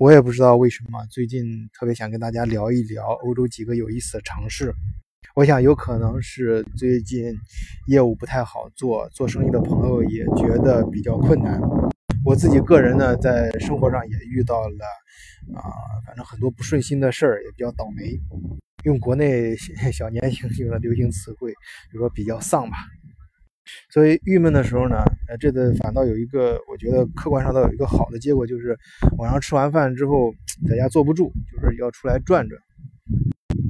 [0.00, 4.74] 我也不知道为什么最近特别想跟大家聊一聊欧洲几个有意思的城市。
[5.34, 7.36] 我想有可能是最近
[7.86, 11.60] 业务不太好做，做生意的朋友也觉得比较困难。
[12.24, 14.86] 我自己个人呢，在生活上也遇到了
[15.54, 15.68] 啊，
[16.06, 18.18] 反正很多不顺心的事儿，也比较倒霉。
[18.84, 19.54] 用国内
[19.92, 21.52] 小年轻用的流行词汇，
[21.92, 22.76] 就说比较丧吧。
[23.90, 24.96] 所以郁闷的时候呢，
[25.28, 28.78] 呃，这次反倒有一个，我觉得客观上倒有一个好的结果，就是
[29.18, 30.32] 晚上吃完饭之后
[30.68, 32.60] 在家坐不住，就是要出来转转。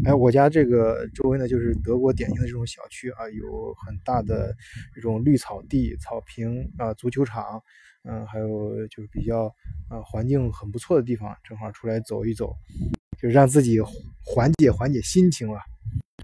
[0.05, 4.55] 哎，我家这个周围呢，就是德国典型的这种小区啊，有很大的
[4.95, 7.63] 这种绿草地、草坪啊，足球场，
[8.09, 9.45] 嗯，还有就是比较
[9.89, 12.55] 啊环境很不错的地方，正好出来走一走，
[13.21, 13.79] 就让自己
[14.25, 15.61] 缓解缓解心情啊。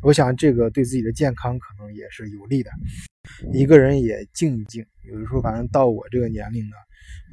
[0.02, 2.70] 我想这个对自己的健康可能也是有利的。
[3.52, 6.76] 一个人也静一静，有的时候反正到我这个年龄呢，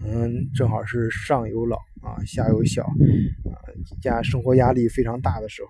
[0.05, 3.55] 嗯，正好是上有老啊，下有小，啊，
[4.01, 5.69] 家生活压力非常大的时候。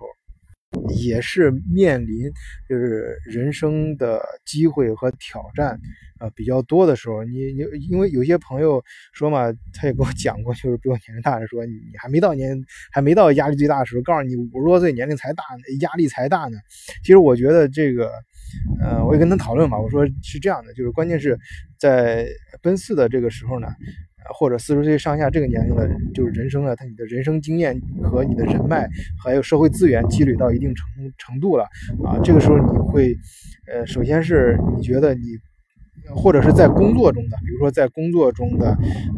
[0.88, 2.28] 也是面临
[2.68, 5.78] 就是人生的机会和挑战，
[6.18, 15.44] 呃比较多的时候，你你因为有些朋友说嘛，他也跟我讲过，就是比我年龄大的说，你还没到年还没到压力最大的时候，告诉你五十多岁年龄才大，
[15.78, 16.58] 压力才大呢。
[17.04, 18.10] 其实我觉得这个，
[18.80, 21.38] 呃，我也跟他讨论嘛，我说是这样的，就是关键是
[21.78, 22.26] 在
[22.62, 23.68] 奔四的这个时候呢。
[24.32, 28.88] 或者四十岁上下这个年龄的，就是人生啊，他你的人生经验和你的人脉，
[29.22, 30.86] 还有社会资源积累到一定程
[31.18, 31.64] 程度了
[32.02, 33.14] 啊，这个时候你会，
[33.70, 35.20] 呃，首先是你觉得你。
[36.14, 38.70] 或者是在工作中的，比如说在工作中的，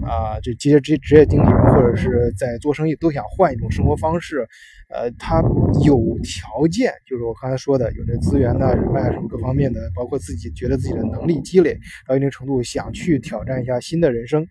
[0.02, 4.46] 啊，这这些职职业经理人，或者是在做生意，都想换一种生活方式，
[4.88, 5.42] 呃，他
[5.84, 14.46] 有条件，就是我刚才说的，有那资源的、人脉什么各方面的，包括自己觉得自己的能力积累到一定程度，想去挑战一下新的人生，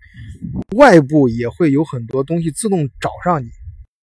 [0.76, 3.48] 外部也会有很多东西自动找上你。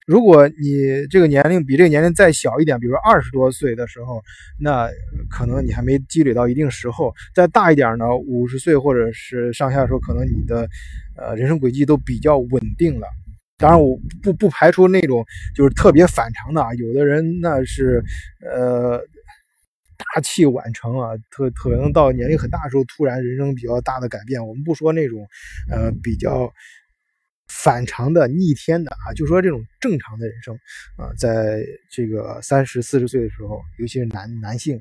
[0.06, 4.20] 如果你这个年龄比这个年龄再小一点，比如说二十多岁的时候，
[4.58, 4.88] 那
[5.30, 10.68] 可能你还没积累到一定时候；再大一点呢，五十岁或者是上下的时候，可能你的
[11.16, 13.06] 呃人生轨迹都比较稳定了。
[13.58, 18.02] 当然，我不不排除那种就是特别反常的啊，有的人那是
[18.44, 19.00] 呃
[19.96, 24.44] 大器晚成啊，特可能到年龄很大的时候，突然人生比较大的改变。
[24.44, 25.28] 我们不说那种
[25.70, 26.52] 呃比较。
[27.52, 30.54] 反常的、逆天的啊，就说这种正常的人生
[30.96, 34.80] 啊，在这个三十四十岁的时候，尤其是男男性，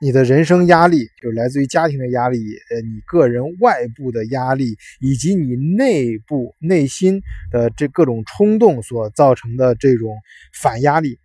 [0.00, 2.38] 你的人生压力就来自于家庭的压力，
[2.70, 7.20] 呃，你个人外部的压力，以及你内部内心
[7.50, 10.16] 的这各种冲动所造成的这种
[10.54, 11.18] 反压力，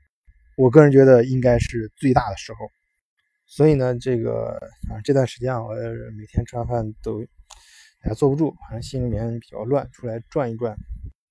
[0.57, 2.57] 我个人觉得应该是最大的时候。
[3.45, 4.57] 所以呢，这个
[4.89, 5.73] 啊这段时间啊，我
[6.17, 7.23] 每天吃完饭都。
[8.05, 10.75] 也坐不住，反正心里面比较乱，出来转一转，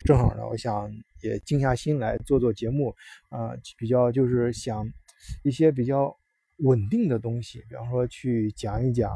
[0.06, 0.90] 正好呢，我想
[1.22, 2.94] 也静下心来做做节目，
[3.28, 4.86] 啊，比较就是想
[5.44, 6.16] 一些比较
[6.58, 9.10] 稳定的东西，比方说去讲一讲，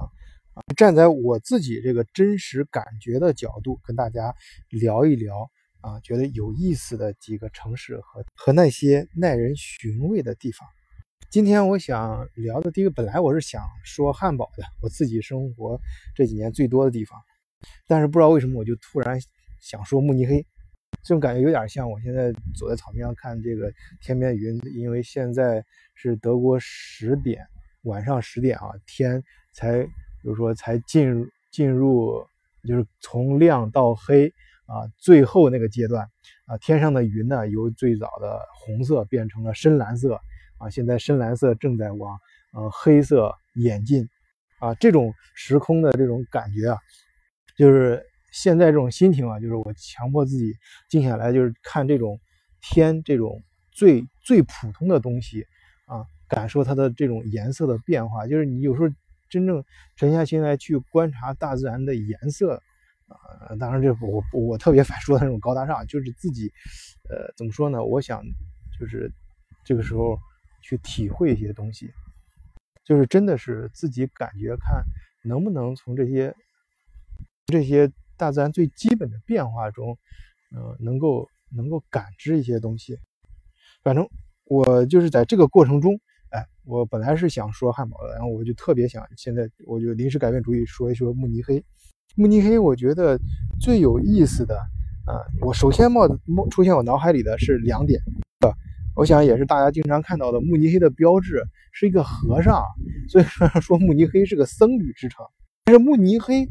[0.54, 4.34] 啊，站在我自己这个真实感觉的角度跟大家
[4.68, 5.50] 聊一聊，
[5.80, 10.68] 啊，觉得有意思的几个城市和和那些耐人寻味的地方。
[11.30, 15.80] 今天我想聊的第一个，本来我是想说汉堡的，我自己生活
[16.14, 17.18] 这几年最多的地方。
[17.86, 19.18] 但是不知道为什么，我就突然
[19.60, 20.44] 想说慕尼黑，
[21.02, 27.44] 这种感觉有点像我现在走在草坪上看这个天边的云，因为现在是德国十点，
[27.82, 29.22] 晚上十点啊，天
[29.52, 29.90] 才，比
[30.22, 32.24] 如说才进入进入，
[32.66, 34.28] 就是从亮到黑
[34.66, 36.06] 啊，最后那个阶段
[36.46, 40.20] 啊，天上的云呢，由最早的红色变成了深蓝色
[40.58, 42.18] 啊，现在深蓝色正在往
[42.52, 44.08] 呃黑色演进
[44.58, 46.78] 啊，这种时空的这种感觉啊。
[47.56, 50.52] 就是现在这种心情啊，就是我强迫自己
[50.90, 52.20] 静下来，就是看这种
[52.60, 55.46] 天，这种最最普通的东西
[55.86, 58.26] 啊，感受它的这种颜色的变化。
[58.26, 58.88] 就是你有时候
[59.30, 59.64] 真正
[59.96, 62.62] 沉下心来去观察大自然的颜色
[63.08, 66.52] 啊，当然这我我特别 反说的那种高大上，就是自己
[67.08, 67.82] 呃怎么说呢？
[67.82, 68.22] 我想
[68.78, 69.10] 就是
[69.64, 70.18] 这个时候
[70.62, 71.90] 去体会一些东西，
[72.84, 74.84] 就是真的是自己感觉看
[75.24, 76.34] 能不能从这些。
[77.46, 79.96] 这些大自然最基本的变化中，
[80.50, 82.98] 呃，能够能够感知一些东西。
[83.84, 84.08] 反正
[84.46, 85.94] 我就是在这个过程中，
[86.30, 91.64] 哎，我本来是想说汉堡的，然后我就特别想，现在我就临时改变主意，说一说慕尼黑。
[92.16, 93.16] 慕尼黑，我觉得
[93.60, 94.58] 最有意思的，
[95.06, 98.00] 啊，我首先冒冒出现我脑海里的是两点，
[98.40, 98.50] 啊，
[98.96, 102.60] 我想也是大家经常看到的，慕尼黑的标志是一个和尚，
[103.08, 105.24] 所以说 说慕尼黑是个僧侣之城。
[105.64, 106.42] 但是慕尼黑，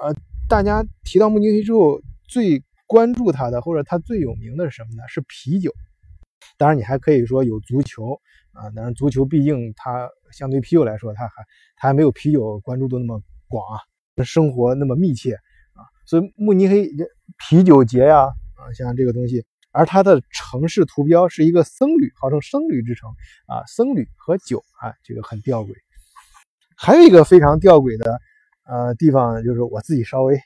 [0.00, 0.14] 呃。
[0.46, 5.02] 大家提到慕尼黑之后，最关注它的，或者它最有名的是什么呢？
[5.08, 5.72] 是啤酒。
[6.58, 8.20] 当然，你还可以说有足球
[8.52, 11.34] 啊，但是足球毕竟它相对啤酒来说，它还
[11.76, 13.80] 它还没有啤酒关注度那么广啊，
[14.22, 15.80] 生活那么密切啊。
[16.04, 16.90] 所以慕尼黑
[17.38, 23.08] 啤酒节呀啊，像这个东西，而它的城市图标是一个僧侣，号称僧侣之城
[23.46, 25.72] 啊，僧侣和酒啊，这个很吊诡。
[26.76, 28.20] 还有一个非常吊诡的
[28.64, 30.38] 呃地方，就是我自己稍微。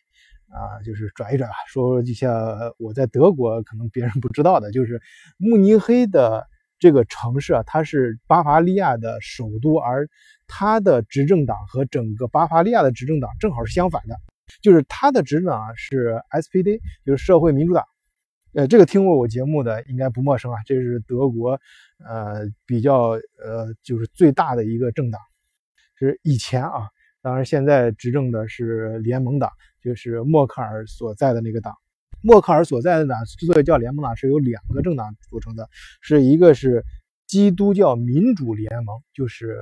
[0.50, 2.32] 啊，就是转一转啊，说一下
[2.78, 4.98] 我在德国可能别人不知道的，就是
[5.36, 6.46] 慕尼黑的
[6.78, 10.08] 这个城市啊，它是巴伐利亚的首都，而
[10.46, 14.16] 它的执政党和整个巴伐利亚的执政党正好是相反的，
[14.62, 17.84] 就是它的执政党是 SPD，就是社会民主党。
[18.54, 21.60] 呃，这个听过我节目的应该不陌生啊，这是德国
[22.02, 25.20] 呃比较呃就是最大的一个政党，
[26.00, 26.88] 就是以前啊，
[27.28, 29.50] 当然现在执政的是联盟党。
[29.80, 31.72] 就是默克尔所在的那个党，
[32.20, 35.68] 默克尔所在的党之所以叫联盟党，是由两个政党组成的，
[36.00, 36.84] 是一个是
[37.28, 39.56] 基督教民主联盟，就是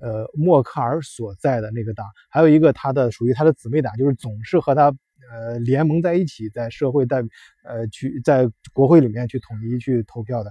[0.00, 4.86] 呃默克尔所在的那个党，还有一个他的属于他的姊妹党，就是总是和他
[5.30, 7.22] 呃联盟在一起，在社会代
[7.62, 10.50] 呃去在国会里面去统一去投票的，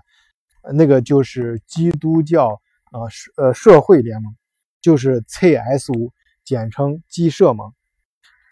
[0.74, 2.62] 那个就是基督教
[2.92, 4.34] 啊社呃社会联盟，
[4.80, 6.12] 就是 CSU，
[6.47, 7.73] 简称基社盟。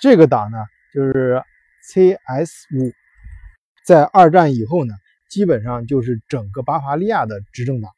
[0.01, 0.57] 这个党呢，
[0.93, 1.41] 就是
[1.89, 2.91] CSU，
[3.85, 4.93] 在二战以后呢，
[5.29, 7.89] 基本上就是整个巴伐利亚的执政党。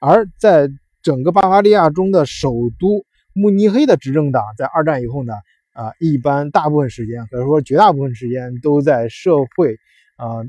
[0.00, 0.68] 而在
[1.00, 2.50] 整个巴伐利亚中的首
[2.80, 5.32] 都慕尼黑的执政党，在二战以后呢，
[5.72, 9.78] 啊，一般大部分时间，或者说绝大部分时间都在社会
[10.16, 10.42] 啊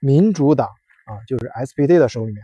[0.00, 0.68] 民主党
[1.04, 2.42] 啊，就是 SPD 的手里面。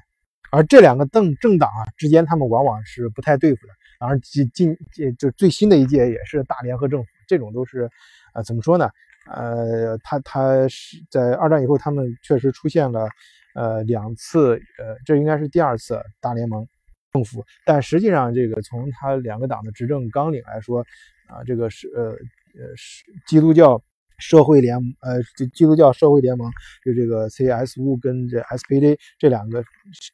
[0.50, 3.73] 而这两个政政党啊之间，他们往往是不太对付的。
[3.99, 4.77] 当然，近近
[5.19, 7.91] 就最新的一届也是大联合政府，这种都是，
[8.35, 8.89] 呃，怎么说呢？
[9.31, 13.09] 呃，他他是在二战以后，他们确实出现了，
[13.55, 16.67] 呃，两次，呃，这应该是第二次大联盟
[17.12, 20.81] 政府，但实际上，这个从他两个党的执政纲领来说，
[21.27, 22.12] 啊，这个是呃
[22.59, 23.83] 呃是基督教
[24.19, 25.23] 社会联呃
[25.53, 26.50] 基督教社会联盟，
[26.85, 29.62] 就这个 CSU 跟这 SPD 这两个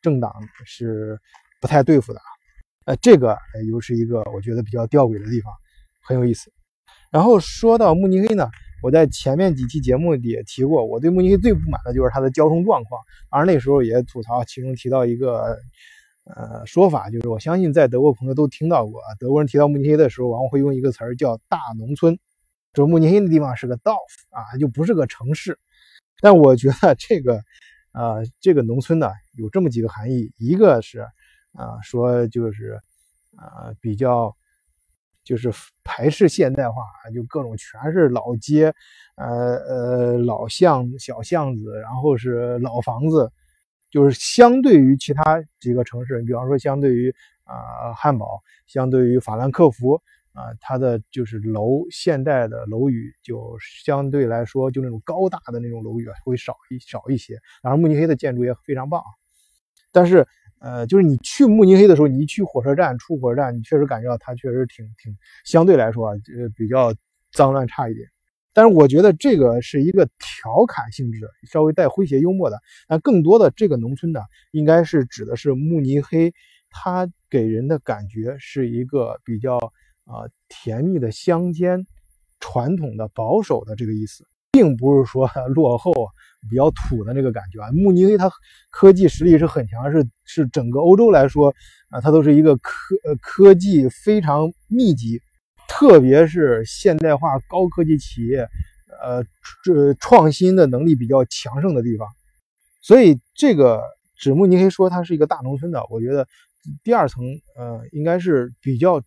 [0.03, 0.33] 政党
[0.65, 1.21] 是
[1.61, 2.34] 不太对付的啊。
[2.87, 5.53] 呃，这个又是一个我觉得比较吊诡的地方，
[6.03, 6.53] 很有意思。
[7.11, 8.51] 然后说到慕尼黑呢，
[8.83, 13.01] 我在前面几期节目里也提过，我对慕尼黑最不满的就是它的交通状况。
[13.31, 15.57] 而那时候也吐槽，其中提到一个
[16.25, 22.19] 呃说法，就是我相信在德国朋友都听到过，德国人提到慕尼黑的时候，往往会用一个词儿叫“大农村”。
[22.75, 23.97] 这慕尼黑的地方是个 Dorf
[24.31, 25.59] 啊，就不是个城市。
[26.21, 27.41] 但我觉得这个
[27.95, 31.07] 呃这个农村呢，有这么几个含义，一个是。
[31.55, 32.81] 啊，说就是
[33.37, 34.35] 啊，比较
[35.23, 35.53] 就是
[35.85, 36.83] 排斥现代化，
[37.15, 38.75] 就各种全是老街，
[39.15, 43.31] 呃呃老巷小巷子，然后是老房子，
[43.89, 47.15] 就是相对于其他几个城市，比方说相对于
[47.45, 49.95] 啊汉堡，相对于法兰克福
[50.33, 59.01] 啊，它的就是楼现代的楼宇就相对来说就那种高大的那种楼宇会少一少一些，当然慕尼黑的建筑也非常棒，
[59.93, 60.27] 但是。
[60.65, 65.15] 呃，就是你去慕尼黑的时候，你一去火车站出火车站，你确实感觉到它确实挺挺
[65.45, 66.95] 相对来说啊，呃比较
[67.33, 68.09] 脏乱差一点。
[68.55, 72.59] 但是我觉得这个是一个调侃性质，稍微带诙谐幽默的。
[72.89, 74.21] 但更多的这个农村呢，
[74.53, 76.33] 应该是指的是慕尼黑，
[76.71, 79.59] 它给人的感觉是一个比较
[80.07, 81.85] 啊甜蜜的乡间，
[82.41, 85.93] 传统的保守的这个意思，并不是说落后。
[86.49, 88.31] 比较土的那个感觉啊，慕尼黑它
[88.71, 91.55] 科技实力是很强，是是整个欧洲来说
[91.91, 95.21] 啊，它都是一个科呃科技非常密集，
[95.69, 98.49] 特别是现代化高科技企业，
[99.03, 99.25] 呃
[99.65, 102.09] 这创新的能力比较强盛的地方。
[102.83, 103.83] 所以这个
[104.17, 106.27] 指慕尼黑说它是一个大农村的，我觉得
[106.83, 107.25] 第二层
[107.57, 109.01] 呃应该是比较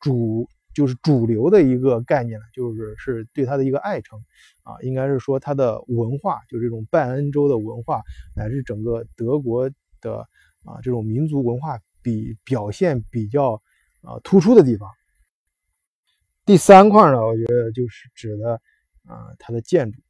[0.00, 0.48] 主。
[0.72, 4.18] 就是主流的一个概念呢，就是是对它的一个爱称，
[4.62, 8.02] 啊，应该是说它的文化，就这种拜恩州的文化，
[8.36, 10.20] 乃至整个德国的
[10.64, 13.60] 啊这种民族文化比表现比较
[14.02, 14.88] 啊突出的地方。
[16.46, 18.60] 第三块呢，我觉得就是指的
[19.06, 20.00] 啊它的建筑，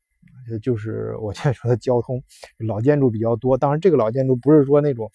[0.62, 2.22] 就是我现在说的交通，
[2.58, 3.56] 老建筑比较多。
[3.56, 5.10] 当然，这个老建筑不是说那种。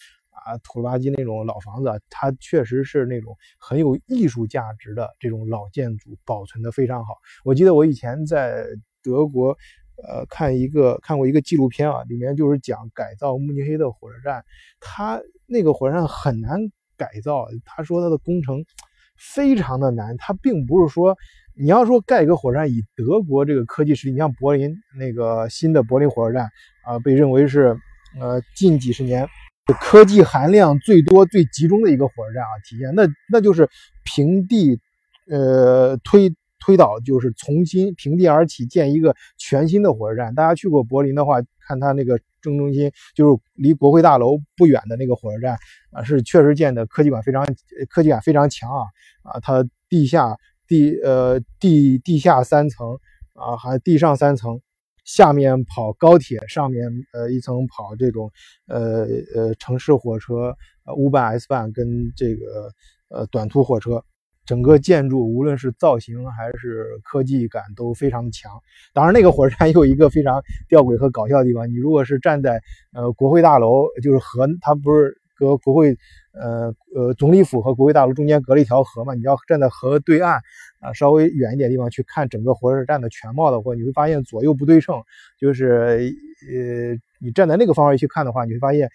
[0.45, 7.15] 啊，土了吧唧那种老房子，它确实是那种很有艺术价值的这种老建筑，保存的非常好。
[7.43, 8.63] 我记得我以前在
[9.01, 9.57] 德国，
[10.07, 14.45] 呃，看一个看过一个纪录片啊，里面就是讲改造慕尼黑的火车站，
[14.79, 16.59] 它那个火车站很难
[16.95, 18.63] 改造，他说它的工程
[19.17, 21.17] 非常的难，它并不是说
[21.55, 26.49] 你要说盖一个火车站，以德国这个科技实力，你像柏林那个新的柏林火车站
[26.83, 27.75] 啊，被认为是
[28.19, 29.27] 呃近几十年
[29.73, 33.69] 科技含量最多、最集中的一个火车站啊，体现那那就是
[34.03, 34.79] 平地
[35.29, 40.33] 呃推推倒，就是重新平地而起建一个全新的火车站。
[40.35, 45.57] 大家去过柏林的话，看它那个正中心，就是离国会大楼不远的那个火车站
[45.91, 47.45] 啊，是确实建的科技感非常
[47.89, 48.83] 科技感非常强啊
[49.23, 50.35] 啊，它地下。
[50.67, 52.97] 地呃地地下三层
[53.33, 54.59] 啊，还地上三层，
[55.05, 58.29] 下面跑高铁，上面呃一层跑这种
[58.67, 62.71] 呃呃城市火车，呃 U 班 S 班跟这个
[63.09, 64.03] 呃短途火车，
[64.45, 68.51] 整个建筑无论是造型还是科技感都非常强。
[68.93, 72.61] 当然，那个火车站有一个非常吊诡和搞笑的地方，你如果是站在
[72.93, 75.95] 呃国会大楼，就是和它不是隔国会。
[76.37, 80.41] 呃呃，总理府和国会大楼中间隔了一条河嘛，你要站在河对岸
[80.85, 85.01] 啊，稍微远一点地方去看整个火车站的全貌的话，你会发现左右不对称。
[85.39, 86.13] 就是
[86.49, 88.89] 呃，你站在那个方位去看的话，你会发现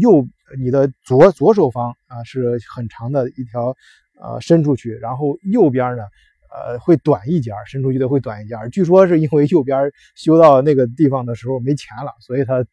[0.00, 0.26] 右
[0.58, 3.76] 你的左左手方啊是很长的一条
[4.20, 6.02] 呃伸出去，然后右边呢
[6.50, 8.54] 呃会短一截，伸出去的会短一截。
[8.72, 12.64] 据说是因为右边修到那个地方的时候没钱了，所以它。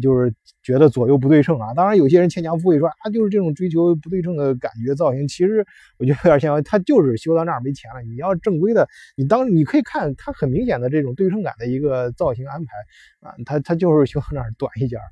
[0.00, 0.32] 就是
[0.62, 5.28] 觉得左右不对称啊，当然有些人牵强附会说啊，就是这种追求不对称的感觉造型。
[5.28, 5.66] 其实
[5.98, 8.00] 我觉得有点像，他就是修到那儿没钱了。
[8.02, 12.72] 你要正规的，你当你可以看它很明显的这种对称感的一个造型安排
[13.20, 15.02] 啊，它它就是修到那儿短一截儿，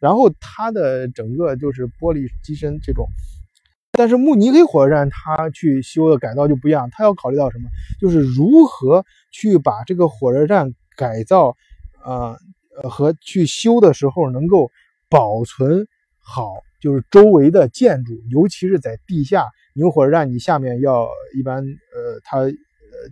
[0.00, 3.06] 然后它的整个就是玻璃机身这种。
[3.92, 7.68] 但是慕尼黑火车站它去修的改造就不一样，它要考虑到什么？
[8.00, 11.56] 就是如何去把这个火车站改造，
[12.04, 12.36] 呃。
[12.84, 14.70] 和去修的时候能够
[15.08, 15.86] 保存
[16.20, 19.46] 好，就是周围的建筑，尤其是在地下。
[19.74, 21.06] 你火车站，你下面要
[21.36, 22.50] 一般，呃，它呃，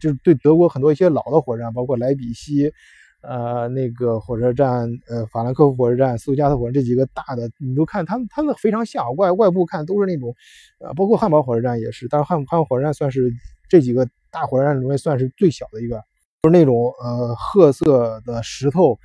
[0.00, 2.72] 就是对德国很多一些老的火车站，包括莱比锡，
[3.20, 10.34] 呃，那个火车站，呃，法兰克福火车站、斯图加特火车这几个大的，你都看，他们他们非常像，外外部看都是那种，
[10.80, 13.30] 呃，包括汉堡火车站也是，但是汉汉堡火车站算是
[13.68, 16.02] 这几个大火车站里面算是最小的一个，
[16.42, 18.98] 就是那种呃褐色的石头。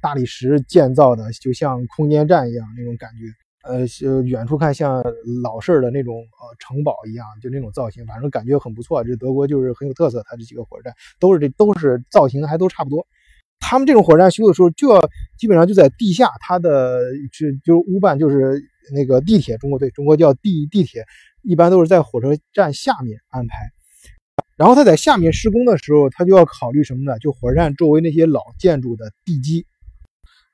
[0.00, 3.24] 大理石建造的，就像空间站一样那种感觉，
[3.68, 5.02] 呃，远处看像
[5.42, 9.04] 老式的那种呃城堡一样，就那种造型，反正感觉很不错。
[9.04, 13.06] 这德国就是很有特色，它这几个火车站都是这都是造型还都差不多。
[13.60, 15.00] 他们这种火车站修的时候，就要
[15.38, 18.60] 基本上就在地下，它的是就是乌办就是
[18.92, 21.04] 那个地铁，中国对中国叫地地铁，
[21.42, 23.54] 一般都是在火车站下面安排。
[24.56, 27.18] 然后他在下面施工的时候，他就要考虑什么呢？
[27.20, 29.64] 就火车站周围那些老建筑的地基。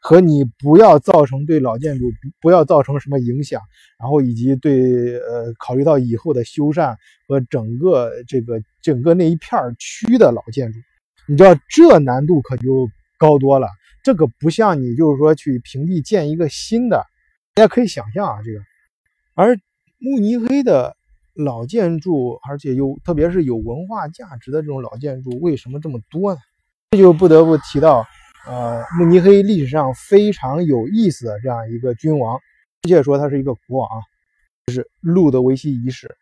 [0.09, 2.07] 和你不要造成对老建筑
[2.41, 3.61] 不要造成什么影响，
[4.01, 6.97] 然后以及对呃考虑到以后的修缮
[7.29, 10.79] 和整个这个整个那一片区的老建筑，
[11.27, 12.89] 你知道这难度可就
[13.19, 13.69] 高多了。
[14.03, 17.05] 这个不像你就是说去平地建一个新的，
[17.53, 18.61] 大家可以想象啊，这个。
[19.35, 19.59] 而
[19.99, 20.97] 慕尼黑的
[21.35, 26.41] 老建筑，而且又特别是有文化价值的这种老建筑，为什么这么多呢？
[26.93, 28.07] 这就不得不提到。
[28.47, 32.39] 呃，慕尼黑历史上非常有意思的这样一个君王，
[32.83, 33.89] 确切说他是一个国王，
[34.67, 36.17] 就是路德维希一世。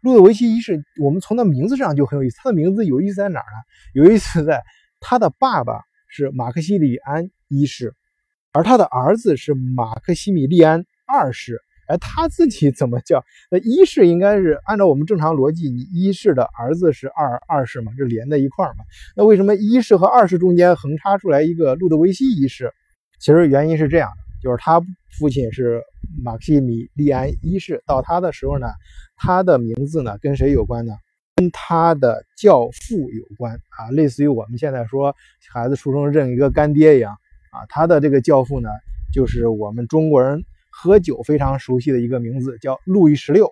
[0.00, 2.36] 路德维希一世，我们从他名字上就很有意思。
[2.42, 3.62] 他的名字有意思在哪儿呢？
[3.92, 4.62] 有意思在
[5.00, 7.94] 他的爸爸是马克西里安一世，
[8.52, 11.60] 而他的儿子是马克西米利安二世。
[11.86, 13.24] 哎，他自己怎么叫？
[13.50, 18.84] 那一世应该是按照我们正常逻辑，你一世的儿子是二二世嘛，这连在一块儿嘛。
[19.16, 22.72] 那为什么一世和二世中间横插出来一个路德维希一世？
[23.20, 24.82] 其实原因是这样的，就是他
[25.18, 25.80] 父亲是
[26.24, 28.66] 马克西米利安一世，到他的时候呢，
[29.16, 30.92] 他的名字呢跟谁有关呢？
[31.36, 35.14] 跟他的教父有关啊，类似于我们现在说
[35.52, 37.12] 孩子出生认一个干爹一样
[37.52, 37.64] 啊。
[37.68, 38.70] 他的这个教父呢，
[39.12, 40.44] 就是我们中国人。
[40.78, 43.50] 喝酒非常熟悉的一个名字叫路易十六，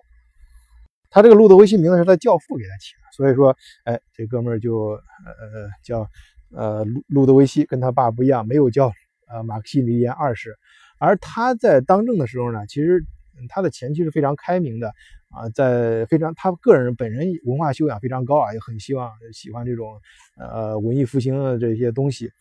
[1.09, 6.07] 他这个路德维希名字是他教父给他起的，所以说，哎，这哥们儿就呃叫
[6.51, 8.93] 呃路路德维希，跟他爸不一样，没有叫
[9.27, 10.55] 呃马克西米利安二世。
[10.99, 13.03] 而他在当政的时候呢，其实
[13.49, 14.93] 他的前期是非常开明的
[15.29, 19.99] 啊，在非常他个人本人文化修养非常高啊，也很希望喜欢这种
[20.37, 22.31] 呃文艺复兴的这些东西。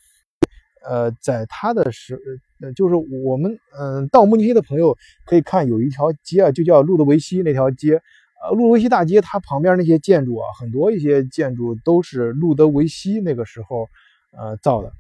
[0.89, 2.21] 呃，在他的时，
[2.61, 8.01] 呃，就是我们，嗯，到慕尼黑的朋友可以看有一条街啊，就叫路德维希那条街，
[8.43, 13.89] 呃，路德维希大街，它旁边那些建筑啊，很多一些建筑都是路德维希那个时候，
[14.37, 14.93] 呃，造的，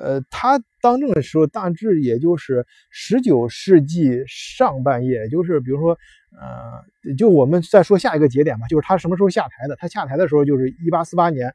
[0.00, 5.98] 呃，他当政的时候大致也就是十九世纪上半叶，就是比如说，
[6.38, 9.76] 呃，就我们再说下一个节点吧，就是他什么时候下台的？
[9.76, 11.46] 他下台的时候就是一八四八年，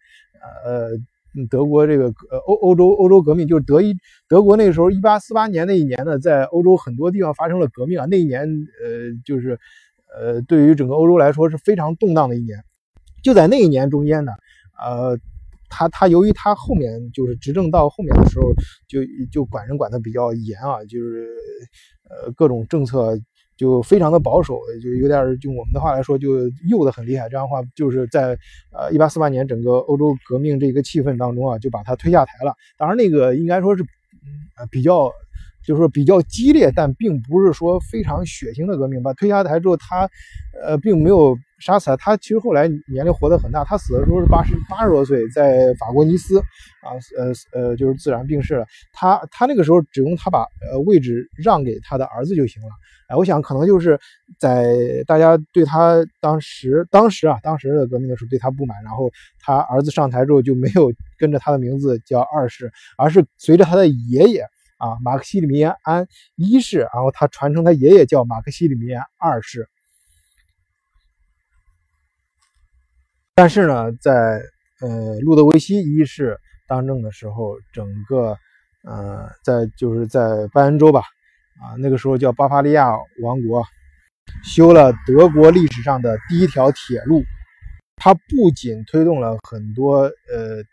[0.63, 0.91] 呃，
[1.49, 3.95] 德国这个呃欧欧洲欧洲革命，就是德意
[4.27, 8.41] 德国那个时候一八四八年那一年呢，在欧洲很多地方发生了革命啊，那一年
[8.83, 9.59] 呃就是
[10.17, 12.63] 呃对于整个欧洲来说是非常动荡的一年，
[13.23, 14.31] 就在那一年中间呢，
[14.81, 15.17] 呃。
[15.71, 18.51] 他他由于他后面就是执政到后面的时候，
[18.87, 21.29] 就就管人管的比较严啊，就是
[22.09, 23.19] 呃各种政策
[23.59, 27.27] 就非常的保守，就有点用我们的话来说就右的很厉害。
[27.27, 28.37] 这样的话就是在
[28.71, 32.53] 呃一八四八年整个欧洲革命这个气氛当中啊，就把他推下台了。
[32.77, 33.83] 当然那个应该说是
[34.57, 35.11] 呃比较
[35.65, 39.03] 就是说比较激烈，但并不是说非常血腥的革命。
[39.03, 40.09] 把推下台之后，他
[40.63, 41.37] 呃并没有。
[41.61, 43.65] 杀死他他，其实后来年龄活得很大。
[43.65, 48.65] 他死的时候是八十八十多岁，在法国尼斯啊，呃呃，就是自然病逝了。
[48.93, 52.69] 他他那个时候只用他把呃位置让给他的儿子就行了。
[53.09, 53.99] 哎，我想可能就是
[54.37, 64.41] 在大家对他当时当时啊当时的革命的时候对他不满，然后他儿子上台之后就没有跟着他的名字叫二世，而是随着他的爷爷
[64.77, 69.67] 啊马克西里米安一世，然后他传承他爷爷叫马克西里米安二世。
[73.33, 74.41] 但是呢，在
[74.81, 76.37] 呃路德维希一世
[76.67, 78.37] 当政的时候，整个
[78.83, 81.01] 呃在就是在拜恩州吧，
[81.59, 82.89] 啊那个时候叫巴伐利亚
[83.21, 83.63] 王国，
[84.43, 87.23] 修了德国历史上的第一条铁路。
[87.95, 90.63] 它不仅推动了很多呃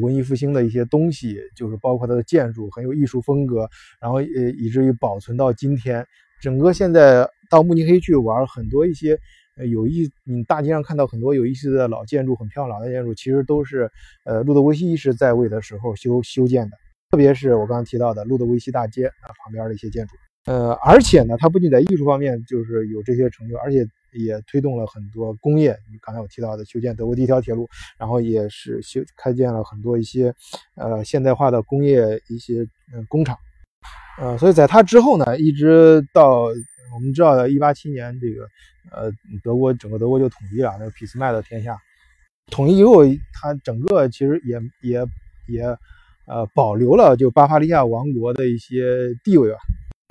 [0.00, 3.68] 文艺复兴的一些东西，就是包括它的建筑很有艺术风格，
[4.00, 6.06] 然后呃以至于保存到今天。
[6.40, 9.18] 整个现在到慕尼黑去玩，很多一些。
[9.56, 13.88] 呃，有意，你大街上看到很多有意思的老建筑，很漂亮的建筑，其实都是
[14.24, 16.76] 呃路德维希一世在位的时候修修建的。
[17.14, 20.16] 特别是我刚刚提到的路德维希大街啊旁边的一些建筑。
[20.46, 25.78] 呃，而且呢，它不仅在艺术方面就是有这些成就，而且也推动了很多工业。
[26.02, 30.34] 刚才我提到的修建德国第一条铁路，然后也是修开建了很多一些
[30.74, 33.38] 呃现代化的工业一些嗯工厂。
[34.18, 36.48] 呃，所以在它之后呢，一直到。
[36.92, 38.46] 我们知道的，一八七年这个，
[38.92, 39.10] 呃，
[39.42, 41.76] 德国整个德国就统一了，那个俾斯麦的天下。
[42.52, 45.04] 统一以后，它整个其实也也
[45.48, 45.76] 也，
[46.26, 49.58] 呃，保留了就巴伐利亚王国的一些地位吧。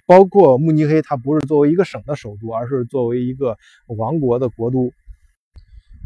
[0.05, 4.91] 包括慕尼黑，它不是作为一个省的首都，而是作为一个王国的国都。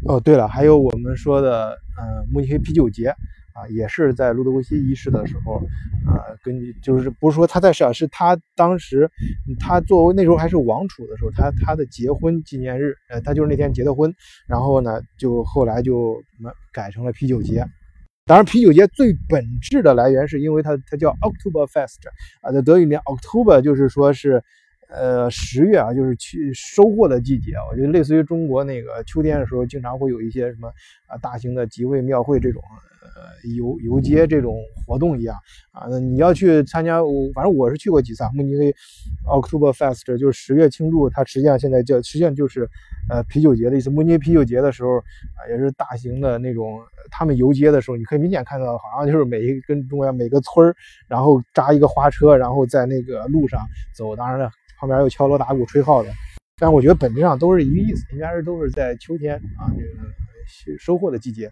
[0.06, 3.14] 哦，对了，还有我们说的，呃，慕尼黑啤酒节。
[3.58, 5.54] 啊，也是在路德维希一世的时候，
[6.06, 9.10] 啊，根据就是不是说他在世，是他当时
[9.58, 14.14] 他作为那时候还是王储的时候，他他的结婚纪念日，呃，他就是那天结的婚，
[14.46, 16.22] 然后呢，就后来就
[16.72, 17.66] 改成了啤酒节。
[18.28, 21.96] 当然，啤酒节最本质的来源是因为它它叫 Oktoberfest
[22.42, 24.44] 啊，在德语里面 October 就是说是。
[24.88, 27.52] 呃，十月啊，就是去收获的季节。
[27.70, 30.68] 我觉得类似于中国那个秋天的时候，经常会有一些什么
[31.06, 32.62] 啊大型的集会、庙会这种
[33.02, 35.36] 呃游游街这种活动一样
[35.72, 35.86] 啊。
[35.90, 38.24] 那你要去参加，我反正我是去过几次。
[38.32, 38.74] 慕尼黑
[39.26, 42.66] October Fest 就是十月庆祝，它实际上现在叫实际上就是
[43.10, 43.90] 呃啤酒节的意思。
[43.90, 50.74] 慕尼黑啤酒节的时候啊，也是大型的那种，他们游街的时候，你可以明显看到，好像就是每一跟中国每个村儿，
[51.08, 53.60] 然后扎一个花车，然后在那个路上
[53.94, 54.16] 走。
[54.16, 54.50] 当然了。
[54.78, 56.12] 旁边有敲锣打鼓吹号的，
[56.56, 61.50] 但我觉得本质上都是一个意思，应该是都是在秋天啊这个收获的季节。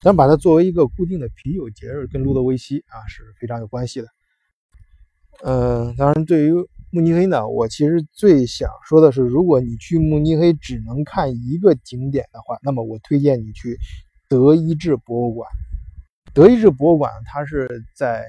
[0.00, 4.08] 咱把它作为一个固定的啤酒节日，跟路德维希啊是非常有关系的。
[5.42, 6.52] 嗯，当然对于
[6.90, 13.78] 慕尼黑呢，我其实最想说的是，如果你去慕尼黑只能看一个景点的话，那么我推荐你去
[14.28, 15.48] 德意志博物馆。
[16.32, 18.24] 德意志博物馆它是在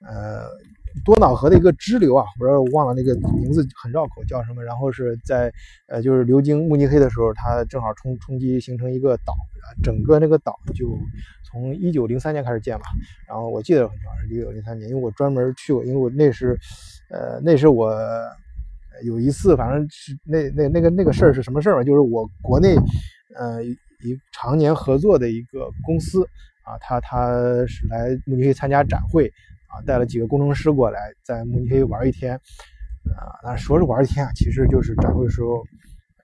[0.00, 0.48] 呃。
[1.04, 4.64] 多瑙河的一个支流啊，不知道忘了那个名字很绕口，叫什么？
[4.64, 5.52] 然后是在
[5.88, 9.34] 呃，就是流经慕尼黑的时候，它正好冲冲击形成一个岛，
[9.82, 10.98] 整个那个岛就
[11.44, 12.84] 从一九零三年开始建嘛。
[13.28, 16.58] 然后我记得很清楚是一九零三年，因为我专门去过，因为我那是
[17.10, 17.94] 呃，那是我
[19.04, 21.84] 有一次，反正是那那那个那个事儿是什么事儿嘛？
[21.84, 22.74] 就是我国内
[23.36, 26.24] 呃一常年合作的一个公司
[26.62, 27.30] 啊，他他
[27.66, 29.30] 是来慕尼黑参加展会。
[29.84, 35.62] 带了几个工程师过来，在慕尼黑玩一天，啊，那说是玩一天啊，其实就是展会的时候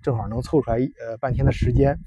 [0.02, 1.98] 正好能凑出来呃半天的时间，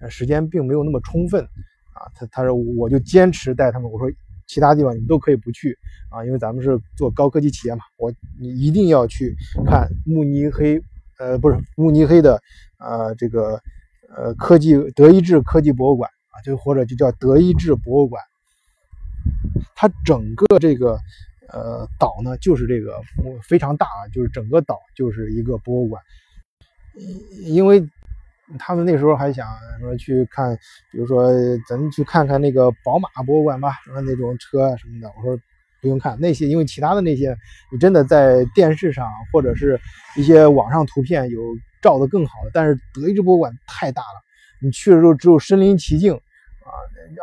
[0.00, 4.08] 呃，时间并没有那么充分，啊，他他说我就坚持带他们，我说
[4.46, 5.76] 其他地方你们都可以不去
[6.10, 9.34] 啊，因为咱们是做高科技企业嘛，我你一定要去
[9.64, 10.80] 看慕尼黑，
[11.18, 12.40] 呃，不是慕尼黑的
[12.78, 13.60] 呃这个
[14.14, 18.22] 呃科技德意志科技博物馆啊，就或者就叫德意志博物馆。
[19.74, 20.98] 它整个这个
[21.48, 23.00] 呃岛呢，就是这个
[23.42, 26.02] 非常大啊，就是整个岛就是一个博物馆。
[27.44, 27.88] 因为
[28.58, 29.46] 他们那时候还想
[29.80, 30.56] 说去看，
[30.90, 31.32] 比如说
[31.68, 35.10] 咱去看看那个宝马博物馆吧，什么那种车什么的。
[35.16, 35.38] 我说
[35.80, 37.34] 不用看那些，因为其他的那些
[37.72, 39.80] 你真的在电视上或者是
[40.16, 41.40] 一些网上图片有
[41.80, 44.20] 照的更好的，但是德意志博物馆太大了，
[44.60, 46.20] 你去了之后只有身临其境。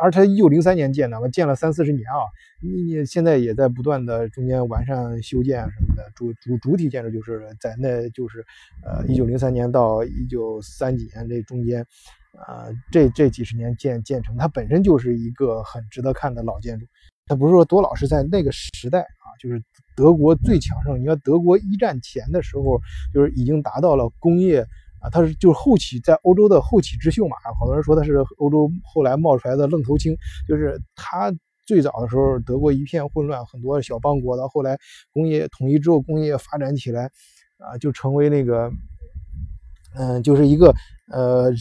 [0.02, 2.21] 而且一九零三年建的，我建了三四十年啊，
[2.62, 8.45] 你你现在也在不断的中间完善修建什么的，主主主体建筑就是在那就是
[8.84, 11.86] 呃一九零三年到一九三几年这中间，
[12.47, 16.86] 呃这这几十年建建成，它本身就是一个很值得看的老建筑。
[17.26, 19.62] 它不是说多老，是在那个时代啊，就是
[19.95, 21.00] 德国最强盛。
[21.00, 22.80] 你看德国一战前的时候，
[23.13, 24.65] 就是已经达到了工业。
[24.99, 30.15] 啊，它是就是后起在欧洲的后起之秀嘛，好多人说它是欧洲后来冒出来的愣头青，
[30.47, 31.31] 就是它
[31.65, 34.77] 最早的时候德国一片混乱，很多小邦国到后来
[35.13, 37.12] 工业统一之后，工业发展起来，
[37.57, 38.71] 啊，就成为那个，
[39.95, 40.73] 嗯，就是一个
[41.12, 41.51] 呃，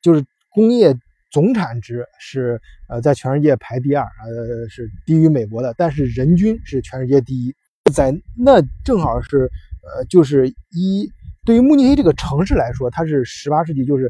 [0.00, 0.96] 就是工业
[1.30, 7.54] 总产值是呃在全世界排第二，呃是低于美国的，但是人均是全世界第一，
[7.92, 9.50] 在那正好是
[9.82, 11.12] 呃就是一。
[11.48, 14.06] 对于慕尼黑这个城市来说，它是十八世纪，就是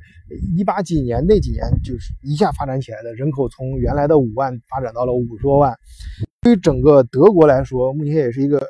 [0.57, 5.73] 一八几年那几年，就是一下发展起来的，人口从原来的五万发展到了五十多万。
[6.41, 8.67] 对于整个德国来说，慕尼黑也是一个呃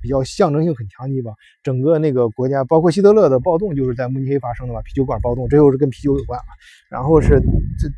[0.00, 1.34] 比较象征性很强的地方。
[1.64, 6.46] 整个那个国家，包括希特勒的暴动，就是在慕尼黑发生的嘛，啤酒馆暴动，这又是跟啤酒有关啊。
[6.88, 7.40] 然后是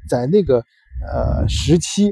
[0.09, 0.65] 在在那个
[1.07, 2.09] 呃时期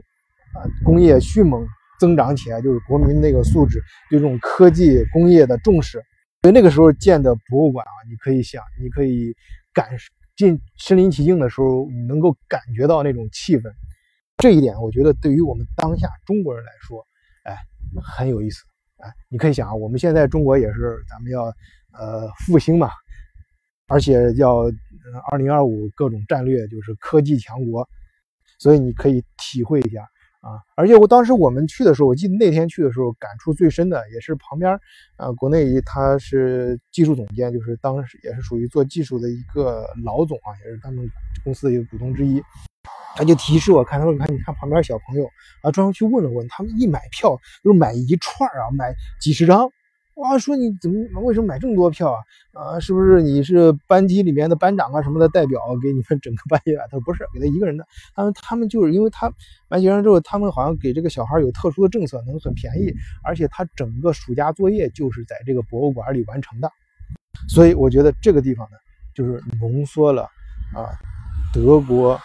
[0.53, 1.67] 啊，工业迅猛
[1.99, 3.81] 增长起来，就是国民那个素质
[4.11, 5.99] 对这种科技工业的重视。
[6.47, 9.35] 所以那个时候建的博物馆啊，你可以想，你可以
[9.75, 9.91] 感
[10.37, 13.69] 进身临其境的时候，你能够感觉到那种气氛。
[14.37, 17.05] 这一点，我觉得对于我们当下中国人来说，
[17.43, 17.57] 哎，
[18.01, 18.63] 很有意思。
[18.99, 21.47] 哎，你可以想啊，我们现在中国也是，咱们要
[21.99, 22.91] 呃复兴嘛，
[23.89, 24.71] 而且要
[25.33, 27.89] 二零二五各种战略就是科技强国，
[28.61, 30.07] 所以你可以体会一下。
[30.47, 30.63] 啊！
[30.77, 34.79] 而且我当时我们去的时候，我记得那天去的时候，感触最深的也是旁边，
[35.17, 41.09] 啊，国内他是技术总监，就是当时也是属于做技术的一个老总啊，也是他们
[41.43, 42.41] 公司的一个股东之一。
[43.17, 45.27] 他就提示我看，他说：“你看，你看旁边小朋友
[45.63, 49.69] 啊，专门去问了问，他们一买票就是买一串啊，买几十张。”
[50.17, 52.21] 哇，说你怎么为什么买这么多票啊？
[52.55, 56.83] 啊，是不是你是班级里面的班长啊什么的代表给你们整个班级买？
[56.85, 57.87] 他说不是，给他一个人的。
[58.15, 59.31] 他们他们就是因为他
[59.69, 66.73] 买学生之后，他们好像给这个小孩有特殊的政策，能很便宜，而且他整个暑假作业就是在这个博物馆里完成的。
[67.47, 68.79] 所以我觉得这个地方呢，
[69.15, 70.23] 就是浓缩了
[70.75, 70.97] 啊
[71.53, 72.19] 德国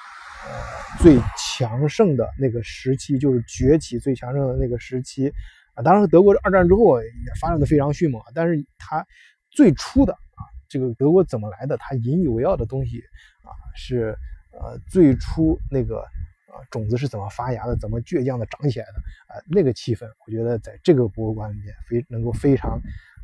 [1.00, 5.30] 最强盛的那个时期，就是崛起最强盛的那个时期。
[5.74, 9.06] 啊，当然，德国二战之后也发展的非常迅猛，但是它
[9.50, 11.78] 最初的啊，这个德国怎么来的？
[11.78, 13.00] 它引以为傲的东西
[13.44, 14.16] 啊，是
[14.52, 16.00] 呃最初那个
[16.48, 18.94] 呃种子是怎么发芽的，怎么倔强的长起来的
[19.28, 19.40] 啊？
[19.48, 22.72] 那个气氛，我觉得在这个博物馆里面非能够非常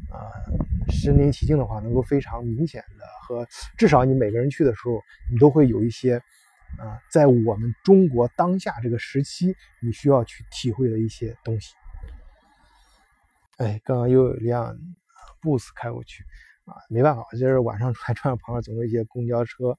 [0.09, 0.31] 啊
[0.89, 3.45] 身临其境的话，能够非常明显的和
[3.77, 6.15] 至少你每个人去的时候，你都会有一些
[6.77, 11.73] 啊，在我们中国当下这个时期，你需要去体会的一些东西。
[13.57, 14.77] 哎，刚刚又有一辆
[15.41, 16.23] bus 开过去，
[16.65, 19.75] 啊，没办法，就是晚上还穿旁边总有一些公交车，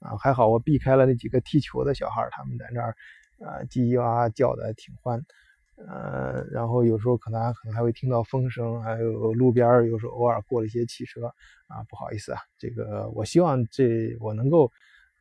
[0.00, 2.94] 啊，还好我避开了那几个踢球的小孩，他们在那儿，
[3.40, 5.24] 啊，叽叽哇哇叫的挺欢，
[5.76, 11.26] 呃，然后有时候可能还可能还会听到风声，还有路边有时候偶尔过了一些汽车，
[11.68, 14.70] 啊，不好意思啊，这个我希望这我能够，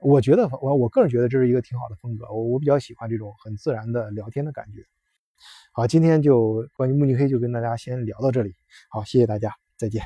[0.01, 4.85] 我觉得我我个人觉得这是一个挺好的风格，我我比较喜欢这种很自然的聊天的感觉。
[5.73, 8.55] 好，今天就关于慕尼黑就跟大家先聊到这里。
[8.89, 10.03] 好，谢谢大家，再见。